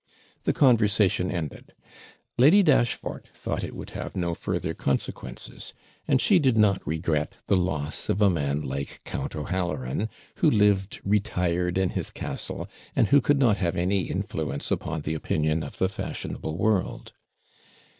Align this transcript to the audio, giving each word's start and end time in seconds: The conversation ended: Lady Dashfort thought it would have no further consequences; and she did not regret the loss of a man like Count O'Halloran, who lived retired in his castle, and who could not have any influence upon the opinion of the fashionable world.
The 0.45 0.51
conversation 0.53 1.29
ended: 1.29 1.75
Lady 2.35 2.63
Dashfort 2.63 3.27
thought 3.35 3.63
it 3.63 3.75
would 3.75 3.91
have 3.91 4.15
no 4.15 4.33
further 4.33 4.73
consequences; 4.73 5.75
and 6.07 6.19
she 6.19 6.39
did 6.39 6.57
not 6.57 6.81
regret 6.87 7.37
the 7.45 7.55
loss 7.55 8.09
of 8.09 8.19
a 8.19 8.27
man 8.27 8.63
like 8.63 9.01
Count 9.05 9.35
O'Halloran, 9.35 10.09
who 10.37 10.49
lived 10.49 11.01
retired 11.03 11.77
in 11.77 11.91
his 11.91 12.09
castle, 12.09 12.67
and 12.95 13.09
who 13.09 13.21
could 13.21 13.37
not 13.37 13.57
have 13.57 13.75
any 13.77 14.09
influence 14.09 14.71
upon 14.71 15.01
the 15.01 15.13
opinion 15.13 15.61
of 15.61 15.77
the 15.77 15.87
fashionable 15.87 16.57
world. 16.57 17.13